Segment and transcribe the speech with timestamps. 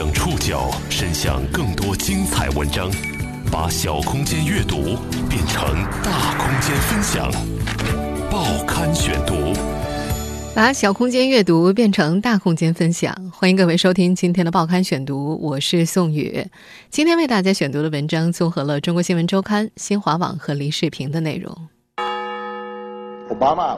[0.00, 2.90] 将触角伸向更多精彩文章，
[3.52, 4.96] 把小空间阅读
[5.28, 5.62] 变成
[6.02, 7.30] 大空间分享。
[8.30, 9.52] 报刊选读，
[10.54, 13.14] 把小空间阅读变成大空间分享。
[13.30, 16.46] 欢迎各位收听今天的报刊选读，我是宋宇。
[16.88, 21.54] 今天为大家选读的文章综合了中国新闻周刊、新华网和黎世平的内容。
[23.28, 23.76] 奥巴马。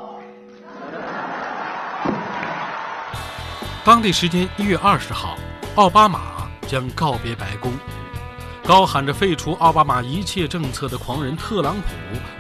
[3.84, 5.36] 当地时间一月二十号，
[5.74, 7.72] 奥巴马将告别白宫。
[8.62, 11.88] 高喊着废除奥巴马一切政策的狂人特朗普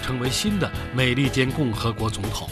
[0.02, 2.46] 成为新的美利坚共和国总统。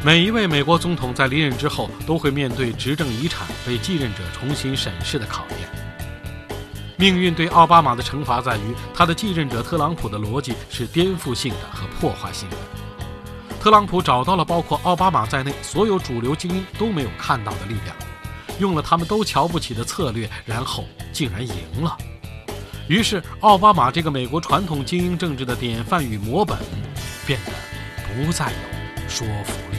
[0.00, 5.68] 每一位美国总统在离任之后，都会面对执政遗产被继任者重新审视的考验。
[6.96, 12.56] 命运对奥巴马的惩罚在于，他的继任者特朗普的逻辑是颠覆性的和破坏性的。
[13.60, 17.96] 特朗普找到了包括奥巴马在内所有主流精英都没有看到的力量，
[18.58, 21.96] 用了他们都瞧不起的策略，然后竟然赢了。
[22.88, 26.58] 于是，奥巴马这个美国传统精英政治的典范与模本，
[27.26, 27.52] 变得
[28.24, 29.78] 不再有说服力。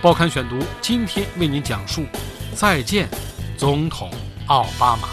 [0.00, 2.06] 报刊选读今天为您讲述：
[2.54, 3.08] 再见，
[3.58, 4.10] 总统
[4.46, 5.08] 奥巴马。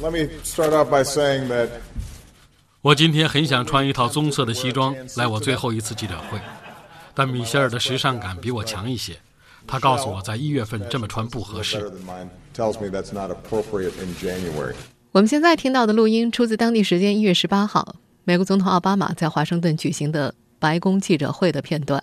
[0.00, 1.68] Let me start out by saying that.
[2.80, 6.38] 我今天很想穿一套棕色的西装来我最后一次记者会，
[7.12, 9.20] 但米歇尔的时尚感比我强一些。
[9.68, 11.92] 他告诉我在一月份这么穿不合适。
[15.12, 22.02] 我们现在听到的录音出自当地时间一月十八号，美国总统奥巴马在华盛顿举行的白宫记者会的片段。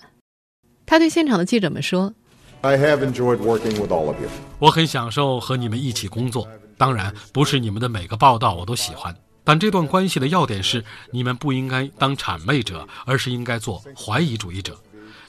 [0.86, 2.14] 他对现场的记者们说
[2.62, 4.30] ：“I have enjoyed working with all of you。
[4.60, 6.48] 我很享受和你们一起工作。
[6.78, 14.76] 当然，不是你们的每个报道我都喜欢。”但这段关系的要点是，你们不应该当谄媚者，而是应该做怀疑主义者。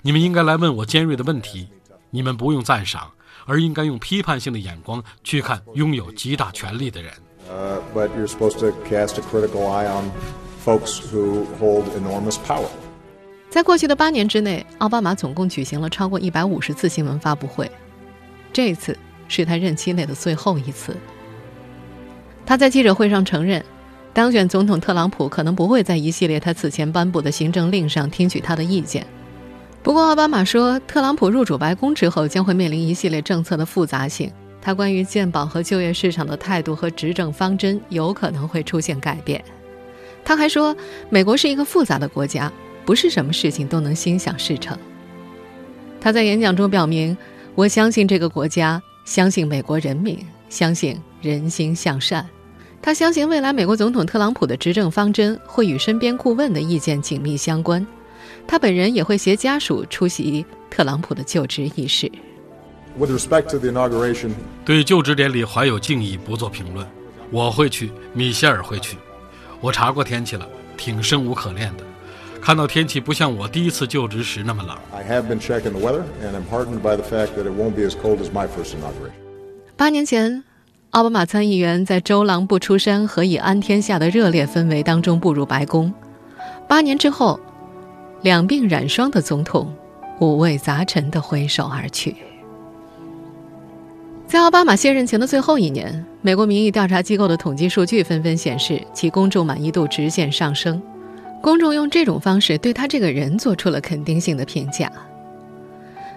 [0.01, 1.69] 你们应该来问我尖锐的问题，
[2.17, 3.13] 你们不用赞赏，
[3.45, 7.13] 而应该用批判性的眼光去看拥有极大权力的人。
[7.51, 10.11] Uh, but you're supposed to cast a critical eye on
[10.65, 12.71] folks who hold enormous power.
[13.51, 17.71] 在过去的八年之内，奥巴马总共举行了超过一百五十次新闻发布会，
[18.51, 18.99] 这次
[19.29, 20.97] 是他任期内的最后一次。
[22.47, 23.63] 他在记者会上承认。
[24.15, 29.07] 当选总统特朗普可能不会在一系列他此前颁布的行政令上听取他的意见。
[29.87, 34.29] 不过，奥巴马说，特朗普入主白宫之后将会面临一系列政策的复杂性。
[34.61, 39.41] 他关于健保和就业市场的态度和执政方针有可能会出现改变。
[40.25, 40.77] 他还说，
[41.09, 42.53] 美国是一个复杂的国家，
[42.85, 44.77] 不是什么事情都能心想事成。
[46.01, 47.17] 他在演讲中表明
[47.55, 50.19] ：“我相信这个国家，相信美国人民，
[50.49, 52.29] 相信人心向善。”
[52.83, 57.87] 他相信未来美国总统特朗普的执政方针会与身边顾问的意见紧密相关，
[58.47, 62.11] 他本人也会携家属出席特朗普的就职仪式。
[62.99, 64.31] With respect to the inauguration，
[64.65, 66.87] 对就职典礼怀有敬意，不做评论。
[67.31, 68.97] 我会去，米歇尔会去。
[69.61, 71.85] 我查过天气了，挺生无可恋的。
[72.41, 74.77] 看到天气不像我第一次就职时那么冷。
[74.93, 77.83] I have been checking the weather, and I'm heartened by the fact that it won't be
[77.83, 79.13] as cold as my first inauguration.
[79.77, 80.45] 八年前。
[80.91, 85.93] 奥巴马参议员在“周郎不出山，何以安天下”的热烈氛围当中步入白宫。
[86.67, 87.39] 八年之后，
[88.23, 89.73] 两鬓染霜的总统
[90.21, 92.17] 五味杂陈的挥手而去。
[94.27, 100.83] 在奥巴马卸任前的最后一年，美国民意调查机构的统计数据纷纷显示，其公众满意度直线上升。
[101.41, 104.91] 公众用这种方式对他这个人做出了肯定性的评价。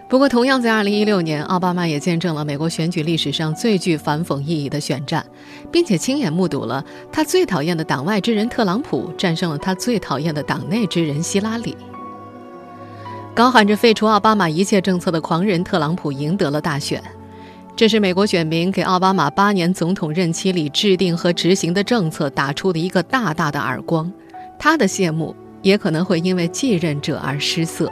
[0.09, 5.24] 不过，同样在2016年，奥巴马也见证了美国选举历史上最具反讽意义的选战，
[5.72, 11.78] 并且亲眼目睹了他最讨厌的党外之人特朗普战胜了他最讨厌的党内之人希拉里。
[13.36, 17.03] 高喊着废除奥巴马一切政策的狂人特朗普赢得了大选，
[17.75, 24.12] 这是美国选民给奥巴马八年总统任期里制定和执行的政策打出的一个大大的耳光。
[24.58, 27.92] 他的谢幕也可能会因为继任者而失色。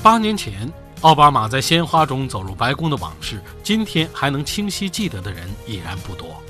[0.00, 6.40] 八年前，奥巴马在鲜花中走入白宫的往事，今天还能清晰记得的人已然不多。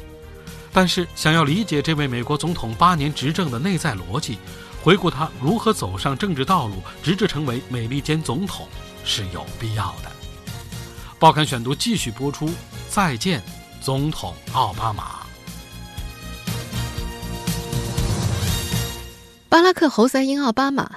[0.71, 4.39] 但是，想要理解这位美国总统八年执政的内在逻辑，
[4.83, 8.69] 回顾他如何走上政治道路，直至成为美利坚总统，
[9.03, 10.13] 是有必要的。
[11.19, 12.51] 报刊选读继续播出。
[12.91, 13.43] 再见，
[13.81, 15.27] 总统奥巴马。
[19.49, 20.89] 巴拉克·侯赛因·奥巴马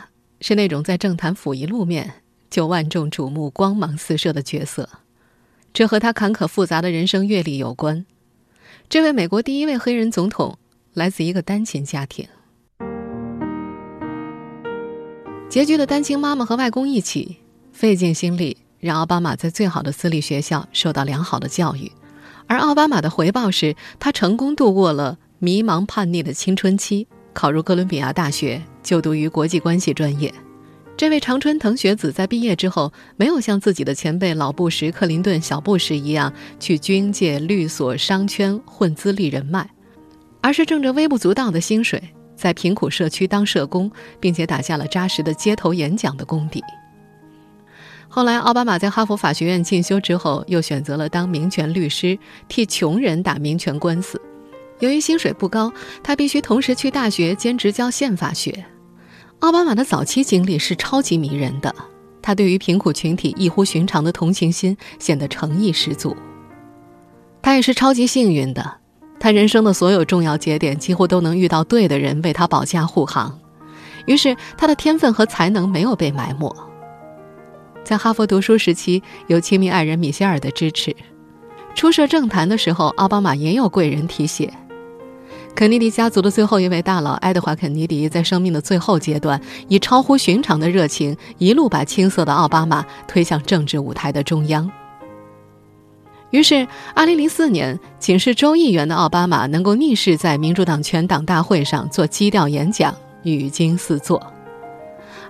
[0.41, 2.21] 是那种在政坛甫一露面。
[2.51, 4.87] 就万众瞩目、光芒四射的角色，
[5.73, 8.05] 这和他坎坷复杂的人生阅历有关。
[8.89, 10.57] 这位美国第一位黑人总统
[10.93, 12.27] 来自一个单亲家庭，
[15.49, 17.37] 拮据的单亲妈妈和外公一起
[17.71, 21.89] 费尽心力让奥巴马在最好的私立学校受到良好的教育，
[22.47, 30.33] 而奥巴马的回报是他成功度过了迷茫叛逆的青春期，考入哥伦比亚大学，就读于国际关系专业。
[31.01, 39.67] 这位常春藤学子在毕业之后，没有像自己的前辈老布什、克林顿、小布什一样去军界、律所、商圈混资历人脉，
[40.41, 41.99] 而是挣着微不足道的薪水，
[42.35, 46.63] 在贫苦社区当社工，并且打下了扎实的街头演讲的功底。
[48.07, 52.15] 后来，奥巴马在哈佛法学院进修之后，又选择了当民权律师，
[52.47, 54.21] 替穷人打民权官司。
[54.77, 58.63] 由于薪水不高，他必须同时去大学兼职教宪法学。
[59.41, 61.73] 奥巴马的早期经历是超级迷人的，
[62.21, 66.15] 他对于贫苦群体异乎寻常的同情心显得诚意十足。
[67.41, 68.75] 他也是超级幸运的，
[69.19, 73.39] 他人生的所有重要节点几乎都能遇到对的人为他保驾护航，
[74.05, 76.55] 于是他的天分和才能没有被埋没。
[77.83, 80.91] 在哈佛读书时期，有亲密爱人米歇尔的支持；
[81.73, 84.53] 初涉政坛的时候，奥巴马也有贵人提携。
[85.53, 94.69] 肯尼迪家族的最后一位大佬爱德华·肯尼迪，在生命的最后阶段，以超乎寻常的热情，一路把青涩的奥巴马推向政治舞台的中央。
[96.31, 96.65] 于是
[96.95, 104.21] ，2004年，仅是州议员的奥巴马能够逆势在民主党全党大会上做基调演讲，语惊四座。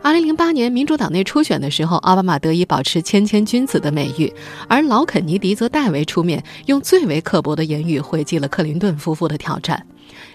[0.03, 4.31] 2008年民主党内初选的时候，奥巴马得以保持谦谦君子的美誉，
[4.69, 9.85] 而老肯尼迪则代为出面，用最为刻薄的言语回击了克林顿夫妇的挑战。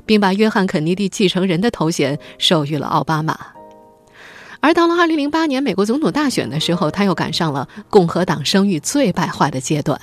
[0.06, 3.38] 并把约翰·肯尼迪继承人的头衔授予了奥巴马。
[4.60, 10.00] 而到了2008年美国总统大选的时候，他又赶上了共和党声誉最败坏的阶段。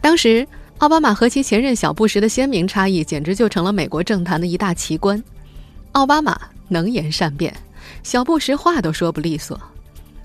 [0.00, 0.46] 当时，
[0.78, 5.22] 奥巴马和其前任小布什的鲜明差异，简直就成了美国政坛的一大奇观。
[5.92, 7.52] 奥巴马能言善辩，
[8.02, 9.58] 小布什话都说不利索；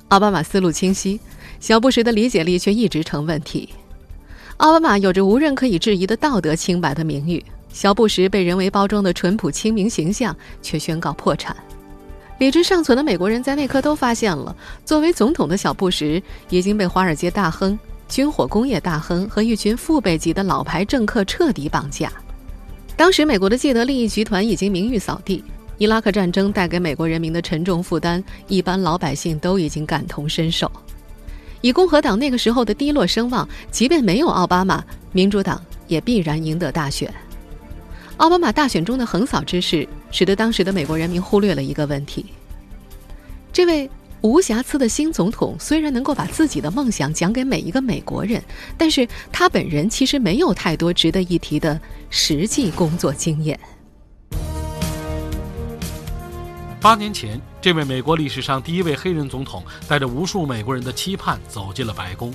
[0.09, 1.19] 奥巴马思路清晰，
[1.59, 3.69] 小布什的理解力却一直成问题。
[4.57, 11.55] 奥巴马有着无人可以质疑的道德清白的名誉，小布什被人为包装的淳朴清明形象却宣告破产。
[12.37, 14.55] 理智尚存的美国人在那刻都发现了，
[14.85, 17.77] 作为总统的小布什已经被华尔街大亨、
[18.07, 22.11] 军火工业大亨和一群父辈级的老牌政客彻底绑架。
[22.95, 25.43] 当时，美国的既得利益集团已经名誉扫地，
[25.77, 30.71] 伊拉克战争带给美国人民的沉重负担，一般老百姓都已经感同身受。
[31.63, 34.83] 以共和党那个时候的低落声望，即便没有奥巴马，
[35.13, 37.11] 民主党也必然赢得大选。
[38.17, 42.25] 奥巴马大选中的横扫之势，使得当时的美国人民忽略了一个问题：
[43.53, 43.89] 这位
[44.19, 48.43] 无瑕疵的新总统虽然能够把自己的梦想讲给每一个美国人，
[48.77, 51.79] 但是他本人其实没有太多值得一提的
[52.09, 53.57] 实际工作经验。
[56.81, 62.33] 八年前，这位美国历史上第一位黑人总统带着无数美国人的期盼走进了白宫。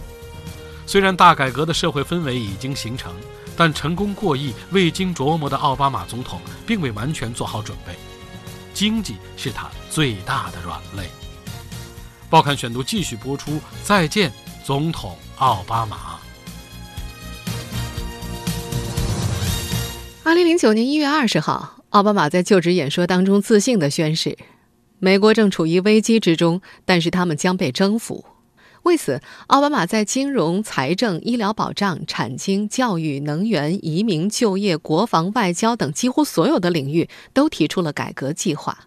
[0.87, 3.13] 虽然大改革的社会氛围已经形成，
[3.55, 7.93] 但成功过亿、未经琢磨的奥巴马总统并未完全做好准备。
[8.73, 11.11] 经济是他最大的软肋。
[12.31, 13.61] 报刊选读继续播出。
[13.85, 14.33] 再见，
[14.65, 16.19] 总统奥巴马。
[20.23, 21.75] 二零零九年一月二十号。
[21.91, 24.37] 奥巴马在就职演说当中自信地宣誓
[24.99, 28.25] ：“美国正处于危机之中，但是他们将被征服。”
[28.85, 38.87] 为此，奥巴马在金融、财政、医疗保障、产经、教育、能源、移民、就业、国防、外交等几乎所有的领域都提出了改革计划。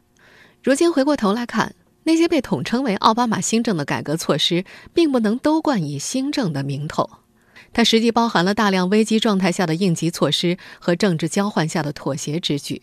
[0.63, 7.09] 如今回过头来看，那些被统称为奥巴马新政的改革措施，并不能都冠以新政的名头。
[7.73, 12.81] 它实际包含了大量危机状态下的应急措施和政治交换下的妥协之举，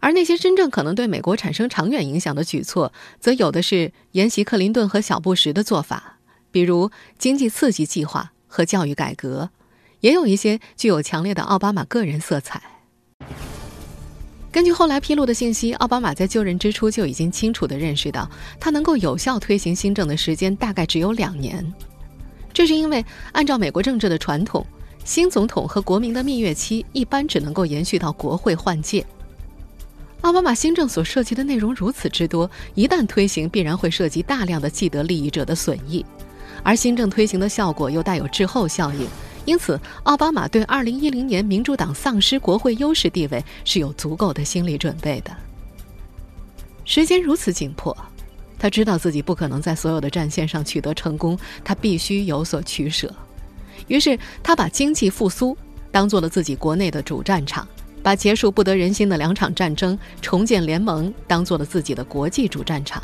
[0.00, 6.18] 而那些真正可能对美国产生长远影响的举措，则有的是沿袭克林顿和小布什的做法，
[6.50, 9.50] 比如经济刺激计划和教育改革，
[10.00, 12.62] 也有一些具有强烈的奥巴马个人色彩。
[14.52, 21.74] 根据后来披露的信息，奥巴马在就任之初就已经清楚地认识到，他能够有效推行新政的时间大概只有两年。
[22.52, 24.64] 这是因为，按照美国政治的传统，
[25.04, 29.04] 新总统和国民的蜜月期一般只能够延续到国会换届。
[30.24, 36.02] 奥巴马新政所涉及的内容如此之多，一旦推行，必然会涉及大量的既得利益者的损益，
[36.62, 39.06] 而新政推行的效果又带有滞后效应，
[39.44, 45.30] 因此，奥巴马对2010年民主党丧失国会优势地位是有足够的心理准备的。
[46.86, 47.94] 时间如此紧迫。
[48.58, 53.14] 他知道自己不可能在所有的战线上取得成功，他必须有所取舍。
[53.88, 55.54] 于是，他把经济复苏
[55.90, 57.68] 当做了自己国内的主战场，
[58.04, 63.02] 把结束不得人心的两场战争、重建联盟当做了自己的国际主战场。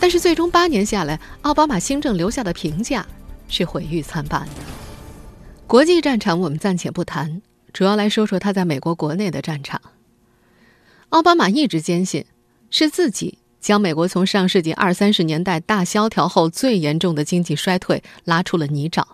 [0.00, 3.06] 但是最终八年下来，奥巴马新政留下的评价
[3.48, 4.62] 是毁誉参半的。
[5.66, 7.42] 国际战场我们暂且不谈，
[7.74, 9.80] 主要来说说他在美国国内的战场。
[11.10, 12.24] 奥巴马一直坚信，
[12.70, 19.04] 是自己将美国从上世纪二三十年代大萧条后最严重的经济衰退拉出了泥沼。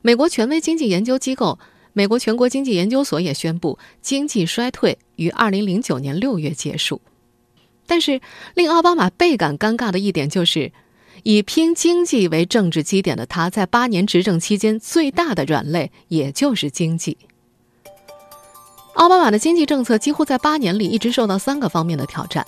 [0.00, 1.58] 美国权威经济研究机构
[1.98, 7.00] 美国全国经济研究所也宣布，经济衰退于二零零九年六月结束。
[7.88, 8.20] 但是，
[8.54, 10.70] 令奥巴马倍感尴尬的一点就是，
[11.24, 17.18] 以拼经济为政治基点的他，在八年执政期间最大的软肋也就是经济。
[18.94, 22.46] 奥巴马的经济政策几乎在八年里一直受到三个方面的挑战：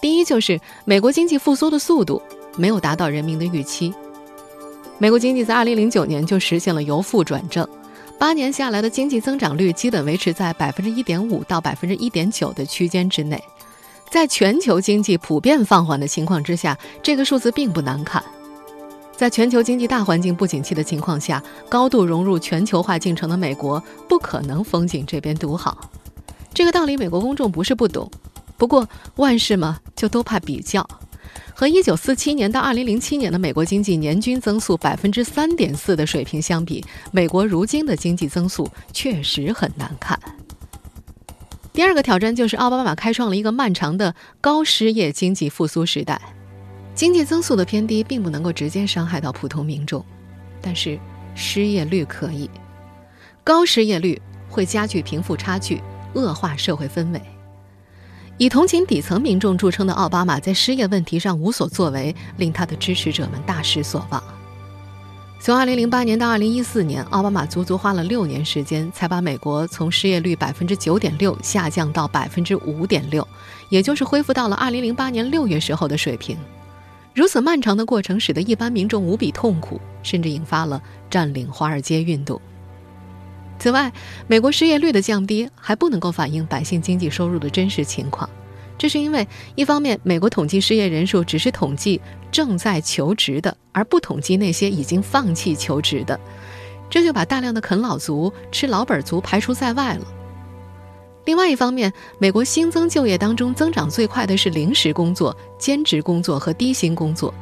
[0.00, 2.20] 第一，就是美国经济复苏的速度
[2.56, 3.94] 没有达到人民的预期。
[4.98, 7.64] 美国经济在二零零九年就实现了由负转正，
[8.22, 13.42] 八年下来的经济增长率基本维持在百分之一点五到百分之一点九的区间之内。
[14.08, 18.22] 在全球经济普遍放缓的情况之下，这个数字并不难看。
[19.16, 25.90] 在全球经济大环境不景气的情况下，高度融入全球化进程的美国不可能风景这边独好。
[26.54, 28.08] 这个道理美国公众不是不懂，
[28.56, 30.88] 不过万事嘛，就都怕比较。
[31.54, 40.18] 和1947年到2007年的美国经济年均增速百分之三点四的水平相比，美国如今的经济增速确实很难看。
[41.72, 46.20] 第二个挑战就是奥巴马开创了一个漫长的高失业经济复苏时代。
[46.94, 50.04] 经济增速的偏低并不能够直接伤害到普通民众，
[50.60, 50.98] 但是
[51.34, 52.50] 失业率可以。
[53.42, 55.80] 高失业率会加剧贫富差距，
[56.12, 57.22] 恶化社会氛围。
[58.38, 64.22] 以同情底层民众著称的奥巴马在失业问题上无所作为，令他的支持者们大失所望。
[65.38, 73.26] 从2008年到2014年，奥巴马足足花了六年时间，才把美国从失业率百分之九点六下降到百分之五点六，
[73.68, 76.36] 也就是恢复到了2008年六月时候的水平。
[77.14, 82.40] 如此漫长的过程，使得一般民众无比痛苦，甚至引发了占领华尔街运动。
[83.62, 83.92] 此外，
[84.26, 88.28] 美国失业率的降低还不能够反映百姓经济收入的真实情况。
[88.76, 92.00] 这是因为，一方面，美国统计失业人数只是统计
[92.32, 96.18] 正在求职的，而不统计那些已经放弃求职的，
[96.90, 100.04] 这就把大量的啃老族、吃老本族排除在外了。
[101.24, 107.32] 另外一方面，美国新增就业当中增长最快的是临时工作、兼职工作和低薪工作，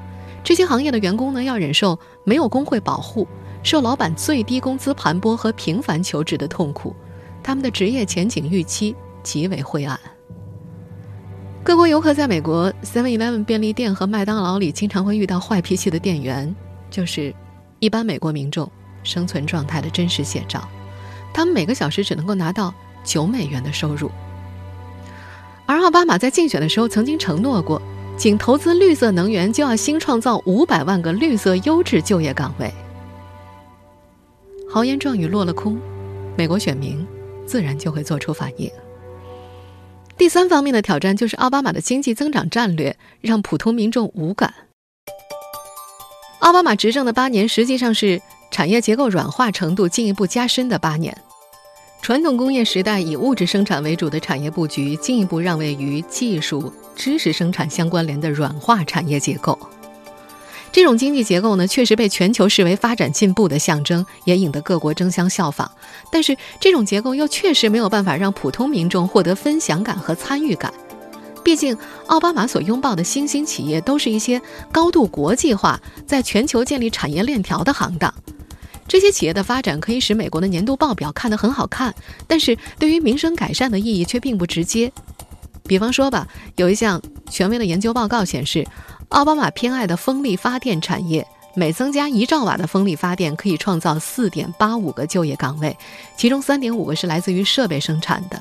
[0.44, 3.26] 这些行业的员工呢，要忍受没有工会保护、
[3.62, 6.94] 受老板最低工资盘剥和频繁求职的痛苦，
[7.42, 9.98] 他们的职业前景预期极为灰暗。
[11.62, 16.54] 各国游客在美国 Seven Eleven 便利店和麦当劳里经常会遇到坏脾气的店员，
[16.90, 17.34] 就是
[17.80, 18.68] 一般美国民众
[19.02, 20.66] 生存状态的真实写照。
[21.34, 22.72] 他们每个小时只能够拿到
[23.04, 24.10] 九美元的收入。
[25.66, 27.80] 而奥巴马在竞选的时候曾经承诺过，
[28.16, 32.72] 仅投资绿色能源就要新创造五百万个绿色优质就业岗位。
[34.72, 35.76] 豪言壮语落了空，
[36.36, 37.04] 美国选民
[37.44, 38.70] 自然就会做出反应。
[40.16, 44.54] 第三方面的挑战就是奥巴马的经济增长战略让普通民众无感。
[46.38, 48.22] 奥巴马执政的八年实际上是
[48.52, 51.16] 产业结构软化程度进一步加深的八年，
[52.00, 59.58] 传统工业时代以物质生产为主的产业布局进一步让位于技术、知识生产相关联的软化产业结构。
[60.72, 65.68] 这种经济结构呢，确实被全球视为发展进步的象征，也引得各国争相效仿。
[66.12, 70.72] 但是，这种结构又确实没有办法让普通民众获得分享感和参与感。
[71.42, 78.14] 毕竟，奥巴马所拥抱的新兴企业都是一些高度国际化、在全球建立产业链条的行当。
[78.86, 81.92] 这些企业的发展可以使美国的年度报表看得很好看，
[82.28, 84.92] 但是对于民生改善的意义却并不直接。
[85.64, 88.64] 比方说吧，有一项权威的研究报告显示。
[89.10, 95.76] 奥巴马偏爱的风力发电产业，每增加一兆瓦的风力发电，可以创造四点八五个就业岗位，
[96.16, 98.40] 其中三点五个是来自于设备生产的。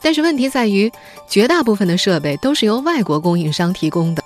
[0.00, 0.92] 但是问题在于，
[1.28, 4.24] 绝大部分的设备都是由外国供应商提供的，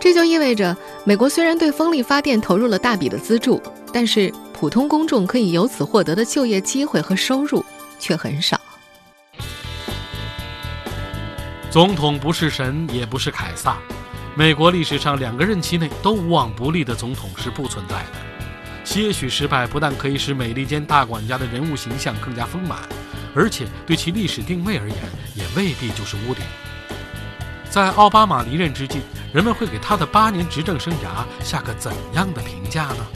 [0.00, 0.74] 这就意味着
[1.04, 3.60] 美国虽然对风力发电投入了大笔的资助，
[3.92, 7.62] 但是普通公众可以由此获得的就业机会和收入
[7.98, 8.58] 却很少。
[11.70, 13.76] 总统不是神，也不是凯撒。
[14.34, 18.12] 美国历史上两个任期内都无往不利的总统是不存在的。
[18.84, 22.78] 些许失败不但可以使美利坚大管家的人物形象更加丰满，
[23.34, 24.96] 而且对其历史定位而言
[25.34, 26.46] 也未必就是污点。
[27.70, 29.00] 在奥巴马离任之际，
[29.32, 33.06] 人们会给他的八年执政生涯下个怎样的评价呢？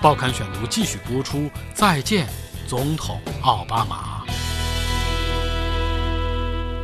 [0.00, 1.50] 报刊选读继续播出。
[1.74, 2.28] 再见，
[2.68, 4.22] 总统奥巴马。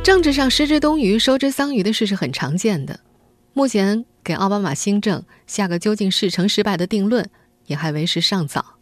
[0.03, 2.99] 政治上失之东隅，收之桑榆的事是很常见的。
[3.57, 7.27] 目前给奥巴马新政下个究竟是成是败的定论，
[7.65, 8.75] 也还为时尚早。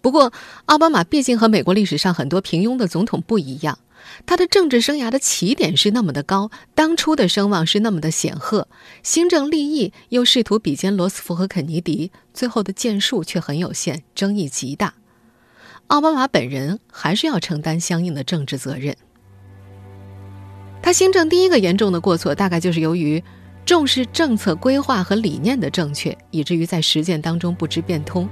[0.00, 0.32] 不过，
[0.64, 3.78] 奥巴马毕竟和美国历史上很多平庸的总统不一样，
[4.26, 8.66] 他的政治生涯的起点是那么的高，当初的声望是那么的显赫，
[9.04, 14.94] 新政立意又试图比肩罗斯福和肯尼迪，最后的建树却很有限，争议极大。
[15.86, 18.96] 奥巴马本人还是要承担相应的政治责任。
[20.82, 23.22] 他新政第一个严重的过错，大概就是由于
[23.68, 28.26] 重视政策规划和理念的正确，以至于在实践当中不知变通。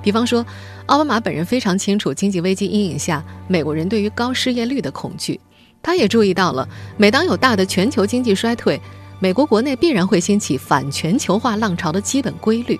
[0.00, 0.46] 比方说，
[0.86, 5.40] 奥巴马本人非常清楚经济危机阴影下美国人对于高失业率的恐惧，
[5.82, 8.80] 他也注意到了每当有大的全球经济衰退，
[9.18, 12.78] 美国国内必然会兴起反全球化浪潮的基本规律。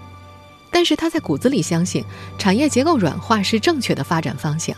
[0.70, 2.04] 但是他在骨子里相信
[2.38, 4.72] 产业结构软化是正确的发展方向。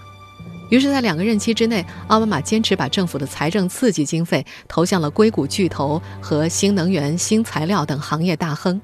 [0.70, 8.80] 于是，在两个任期之内，奥巴马坚持把政府的财政刺激经费投向了硅谷巨头和新能源、新材料等行业大亨。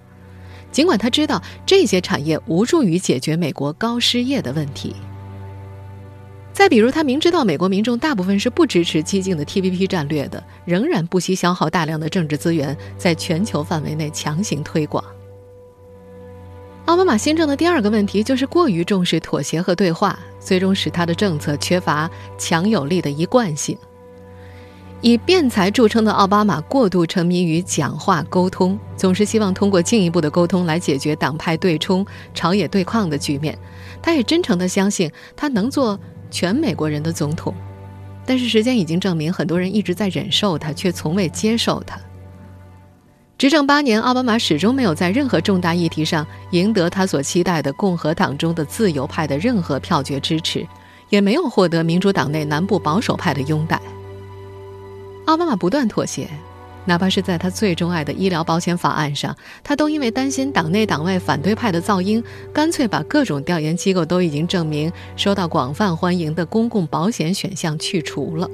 [0.73, 4.95] 尽管他知道这些产业无助于解决美国高失业的问题，
[6.53, 15.03] 再比如，他明知道美国民众大部分是不支持激进的 TPP 战略的，仍然不惜消耗大量的政治资源，在全球范围内强行推广。
[16.87, 23.77] 奥巴马新政的第二个问题就是过于重视妥协和对话，最终使他的政策缺乏强有力的一贯性。
[25.01, 33.59] 以辩才著称的奥巴马过度沉迷于讲话沟通，总是希望通过进一步的沟通来解决党派对冲、朝野对抗的局面。
[34.01, 35.99] 他也真诚地相信他能做
[36.31, 37.53] 全美国人的总统，
[38.25, 41.99] 但是时间已经证明，很多人一直在忍受他，却从未接受他。
[43.39, 50.67] 执政八年，奥巴马始终没有在任何重大议题上赢得他所期待的共和党中的自由派的任何票决支持，
[51.11, 53.79] 也没有获得民主党内南部保守派的拥戴。
[55.27, 56.31] 奥巴马不断妥协，
[56.87, 68.49] 哪怕是在他最钟爱的医疗保险法案上，他都因为担心党内党外反对派的噪音，干脆把各种调研机构都已经证明受到广泛欢迎的公共保险选项去除了。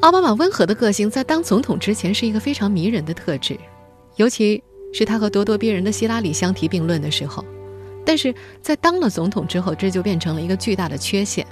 [0.00, 3.58] 奥巴马温和的个性在当总统之前是一个非常迷人的特质，
[4.16, 7.44] 尤其是他和咄咄逼人的希拉里相提并论的时候，
[8.04, 11.46] 但是在当了总统之后，这就变成了一个巨大的缺陷。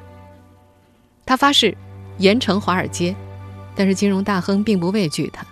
[1.26, 1.76] 他发誓。
[2.18, 3.12] 严惩华尔街，
[3.74, 5.44] 但是金融大亨并不畏惧他，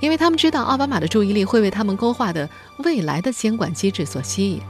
[0.00, 4.62] 因为他们知道奥巴马的注意力会被他们勾画的未来的监管机制所吸引。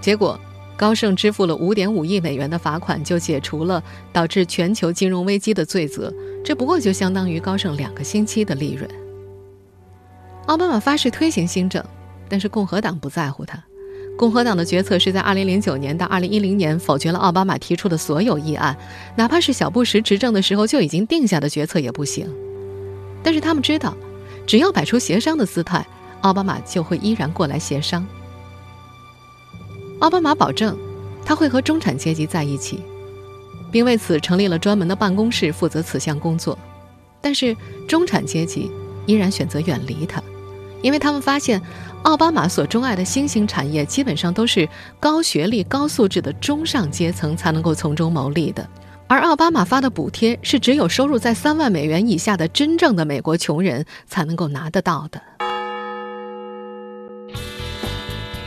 [0.00, 0.40] 结果，
[0.76, 3.82] 高盛支付了五点五亿美元的罚款，就解除了
[4.12, 6.12] 导致全球金融危机的罪责。
[6.44, 8.88] 这不过就相当于高盛两个星期的利润。
[10.46, 11.82] 奥巴马发誓推行新政，
[12.28, 13.62] 但是共和党不在乎他。
[14.16, 18.76] 共和党的决策是在2009年到2010年否决了奥巴马提出的所有议案，
[19.16, 22.28] 哪怕是小布什执政的时候就已经定下的决策也不行。
[23.22, 23.96] 但是他们知道，
[24.46, 25.84] 只要摆出协商的姿态，
[26.20, 28.06] 奥巴马就会依然过来协商。
[30.00, 30.76] 奥巴马保证，
[31.24, 32.80] 他会和中产阶级在一起，
[33.72, 36.58] 并为此成立了专门的办公室负责此项工作。
[37.20, 37.56] 但是
[37.88, 38.70] 中产阶级
[39.06, 40.22] 依然选择远离他。
[40.82, 41.62] 因为他们发现，
[42.02, 44.68] 奥巴马所钟爱的新兴产业基本上都是
[45.00, 48.68] 高学历、高素质的中上阶层才能够从中牟利的，
[49.06, 55.22] 而奥巴马发的补贴是只有收入在三万美元以下的真正的美国穷人才能够拿得到的。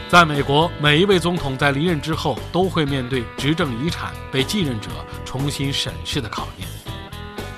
[0.10, 4.89] 在美国，每一位总统在离任之后都会面对执政遗产被继任者
[5.26, 6.67] 重新审视的考验。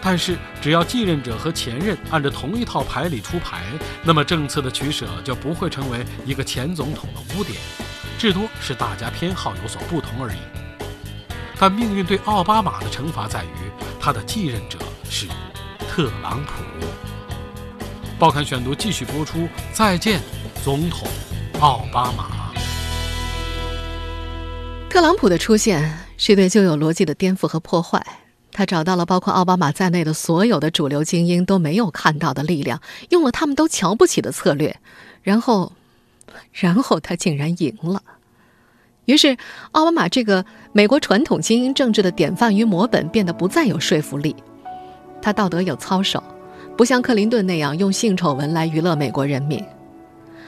[0.01, 3.61] 但是，只要继任者和前任按照同一套牌理出牌，
[4.01, 7.55] 那么政策的取舍就不会成为一个前总统的污点，
[8.17, 10.37] 至多是大家偏好有所不同而已。
[11.59, 15.27] 但命运对奥巴马的惩罚在于，他的继任者是
[15.87, 16.63] 特朗普。
[18.17, 19.47] 报刊选读继续播出。
[19.71, 20.19] 再见，
[20.63, 21.07] 总统
[21.59, 22.38] 奥巴马。
[24.89, 28.03] 特朗普的出现是对旧有逻辑的颠覆和破坏。
[28.51, 34.75] 他找到了包括奥巴马在内的所有的主流精英都没有看到的力量，用了他们都瞧不起的策略，
[35.21, 35.71] 然后，
[36.51, 38.01] 然后他竟然赢了。
[39.05, 39.37] 于是，
[39.71, 44.35] 奥巴马这个美国传统精英政治的典范与模本变得不再有说服力。
[45.21, 46.21] 他道德有操守，
[46.75, 49.61] 不像克林顿那样用性丑闻来娱乐美国人民；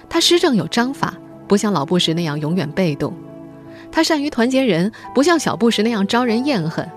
[0.10, 1.14] 他施政有章法，
[1.48, 3.14] 不像老布什那样永远被动；
[3.92, 6.88] 他善于团结人，不像小布什那样招人厌恨。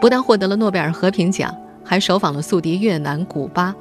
[0.00, 3.74] 不但获得了诺贝尔和平奖，还首访了宿敌越南、古巴。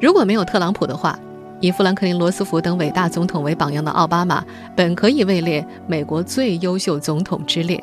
[0.00, 1.18] 如果没有特朗普的话，
[1.60, 4.44] 以富兰克林·罗斯福等伟大总统为榜样的奥巴马，
[4.74, 7.82] 本可以位列美国最优秀总统之列。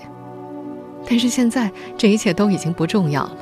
[1.09, 3.37] 但是现在，这一切都已经不重要了。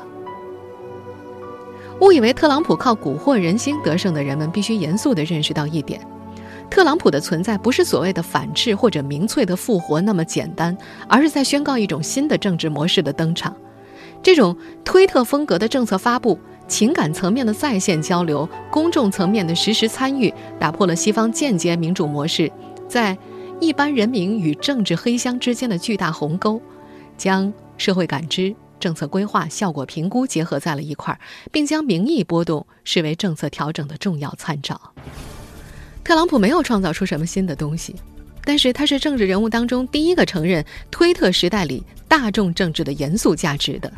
[2.00, 6.00] 误以为特朗普靠蛊惑人心得胜的人们，必须严肃地认识到一点：
[6.72, 10.74] 特朗普的存在不是所谓的反制或者民粹的复活那么简单，
[11.06, 13.54] 而是在宣告一种新的政治模式的登场。
[14.22, 22.50] 这种推特风格的政策发布、情感层面的在线交流、公众层面的实时参与，打破了西方间接民主模式
[22.88, 23.18] 在
[23.60, 26.58] 一般人民与政治黑箱之间的巨大鸿沟，
[27.18, 28.54] 将社会感知。
[28.80, 31.20] 政策规划、效果评估结合在了一块儿，
[31.52, 34.80] 并将民意波动视为政策调整的重要参照。
[36.04, 37.94] 特朗普没有创造出什么新的东西，
[38.44, 43.92] 但是他是政治人物当中第一个承认推特时代里大众政治的严肃价值的。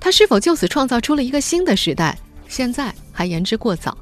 [0.00, 3.96] 他是否就此创造出了一个新的时代，现在还言之过早。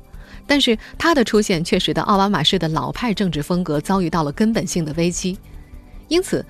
[0.47, 5.39] 但是他的出现却使得奥巴马式的老派政治风格遭遇到了根本性的危机，
[6.09, 6.45] 因此。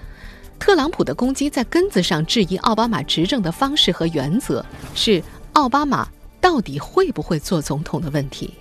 [0.58, 4.62] 特朗普的攻击在根子上质疑奥巴马执政的方式和原则，
[4.94, 5.22] 是
[5.54, 6.06] 奥巴马
[6.38, 8.52] 到底会不会做总统的问题。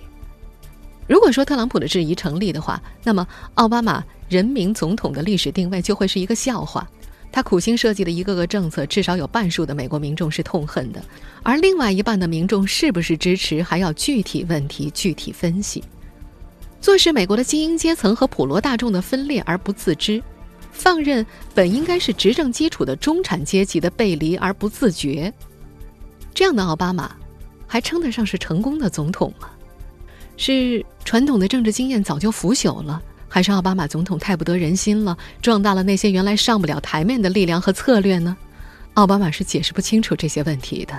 [1.10, 6.88] 如果说特朗普的质疑成立的话，那么奥巴马人民总统的历史定位就会是一个笑话。
[7.32, 11.02] 他苦心设计的一个个政策，至少有半数的美国民众是痛恨的，
[11.42, 15.82] 而另外一半的民众是不是支持，还要具体问题具体分析。
[16.80, 20.22] 做事美国的精英阶层和普罗大众的分裂而不自知。
[20.70, 25.32] 放任本应该是执政基础的中产阶级的背离而不自觉，
[26.32, 27.16] 这样的奥巴马
[27.66, 29.50] 还称得上是成功的总统吗？
[30.42, 38.34] 是传统的政治经验早就腐朽了，还是奥巴马总统太不得人心了，壮大了那些原来上不了台面的力量和策略呢？
[38.94, 40.94] 奥巴马是解释不清楚这些问题的。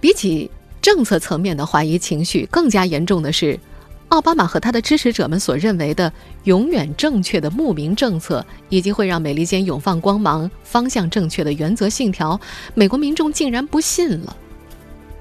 [0.00, 0.50] 比起
[0.82, 3.58] 政策层面的怀疑情绪，更加严重的是。
[4.08, 6.12] 奥巴马和他的支持者们所认为的
[6.44, 12.38] 永远正确的牧民政策，以及会让美利坚永放光芒、方向正确的原则信条，
[12.74, 14.36] 美国民众竟然不信了。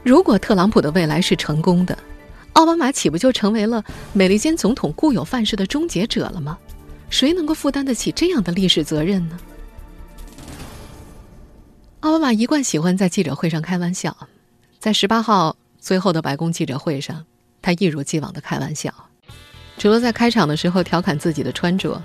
[0.04, 1.98] 如果特朗普的未来是成功的，
[2.54, 3.84] 奥巴马岂不就成为了
[4.14, 6.58] 美利坚总统固有范式的终结者了吗？
[7.10, 9.38] 谁能够负担得起这样的历史责任呢？
[12.02, 14.16] 奥巴马一贯喜欢在记者会上开玩笑，
[14.80, 17.26] 在十八号最后的白宫记者会上。
[17.62, 18.92] 他一如既往的开玩笑，
[19.78, 22.02] 除了在开场的时候调侃自己的穿着，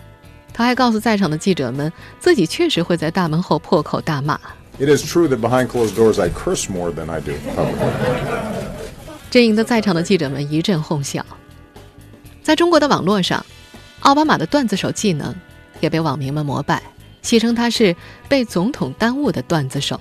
[0.53, 4.39] 他还告诉在场的记者们，自己确实会在大门后破口大骂。
[4.79, 7.33] It is true that behind closed doors I curse more than I do.
[9.37, 11.23] 这引得在场的记者们一阵哄笑。
[12.43, 13.45] 在中国的网络上，
[14.01, 15.35] 奥巴马的段子手技能
[15.79, 16.83] 也被网民们膜拜，
[17.21, 17.95] 戏称他是
[18.31, 20.01] 被总统耽误的段子手。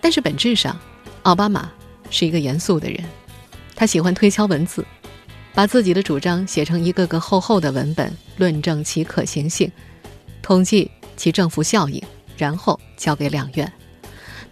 [0.00, 0.78] 但是本质上，
[1.24, 1.68] 奥巴马
[2.08, 3.04] 是一个严肃的人。
[3.74, 4.86] 他喜欢推敲文字，
[5.52, 9.68] 把自己的主张写成一个个厚厚的文本，论证其可行性，
[10.40, 12.00] 统计其政府效应，
[12.36, 13.72] 然后交给两院。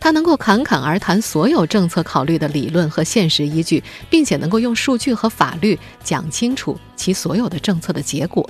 [0.05, 8.47] 他能够侃侃而谈所有政策考虑的理论和现实依据，并且能够用数据和法律讲清楚其所有的政策的结果。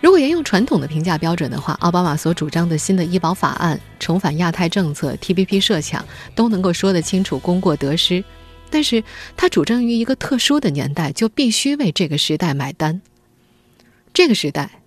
[0.00, 6.02] 如果沿用传统的评价标准的话，奥巴马所主张的新的医保法案、重返亚太政策、TPP 设想，
[6.34, 8.24] 都能够说得清楚功过得失。
[8.70, 9.04] 但是
[9.36, 13.02] 他主张于一个特殊的年代，就必须为这个时代买单。
[14.14, 14.80] 这个时代，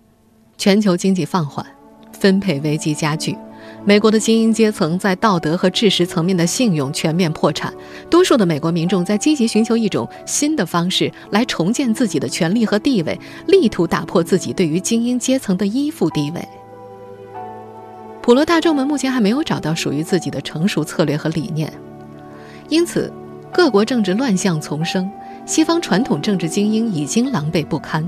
[0.58, 1.64] 全球经济放缓，
[2.12, 3.36] 分配危机加剧，
[3.84, 7.72] 美国的精英阶层在道德和知识层面的信用全面破产，
[8.08, 16.48] 多数的美国民众在积极寻求一种新的方式来重建自己的权利和地位，力图打破自己对于精英阶层的依附地位。
[18.22, 21.72] 普罗大众们目前还没有找到属于自己的成熟策略和理念，
[22.68, 23.12] 因此。
[23.54, 25.12] 各国政治乱象丛生，
[25.44, 28.02] 西方传统政治精英已经狼狈不堪。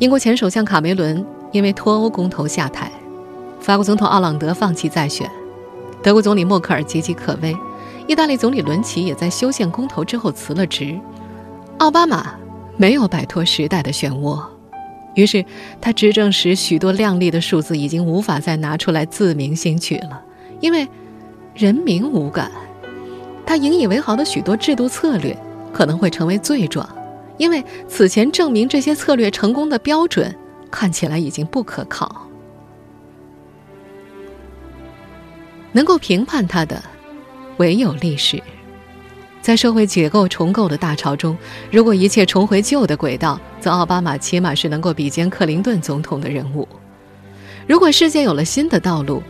[0.00, 2.90] 英国前首相卡梅伦因为脱欧公投下台，
[3.60, 5.30] 法国总统奥朗德放弃再选，
[6.02, 7.56] 德国总理默克尔岌岌可危，
[8.06, 10.98] 意大利总理伦齐也在修宪公投之后辞了职。
[11.78, 12.34] 奥巴马
[12.76, 14.42] 没有摆脱时代的漩涡，
[15.14, 15.44] 于是
[15.80, 20.22] 他执政时许多亮丽的数字已经无法再拿出来自鸣兴曲了，
[20.60, 20.88] 因为
[21.54, 22.50] 人民无感。
[23.44, 25.36] 他引以为豪的许多制度策略
[25.72, 26.88] 可能会成为罪状，
[27.36, 30.34] 因为此前证明这些策略成功的标准
[30.70, 32.26] 看起来已经不可靠。
[35.72, 36.82] 能够评判他的，
[37.58, 38.42] 唯有历史。
[39.42, 41.36] 在社会结构重构的大潮中，
[41.70, 46.68] 如果一切重回旧的轨道，则奥巴马起码是能够比肩克林顿总统的人物。
[47.66, 49.22] 如果世界有了新的道路，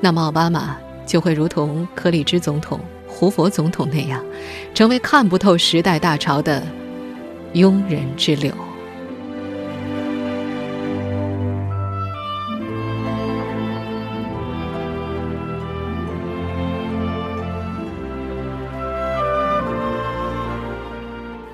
[0.00, 2.80] 那么奥巴马就会如同柯里兹总统。
[3.12, 4.24] 胡佛总统那样，
[4.72, 6.62] 成为看不透时代大潮的
[7.54, 8.54] 庸人之流。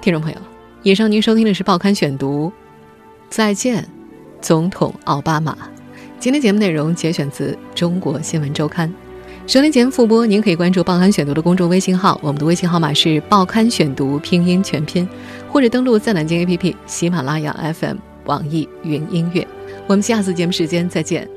[0.06, 0.38] 听众朋友，
[0.84, 2.46] 以上您收听的是《报刊选读》，
[3.28, 3.84] 再见，
[4.40, 5.58] 总统奥巴马。
[6.20, 8.88] 今天节目内容节选自《中国新闻周刊》。
[9.48, 15.08] 收听节目复播，您可以关注《报刊选读》的公众微信号，我们的微信号码是《报刊选读》拼音全拼，
[15.50, 19.44] 或者登录在南京 APP、喜马拉雅 FM、网易云音乐。
[19.88, 21.35] 我们下次节目时间再见。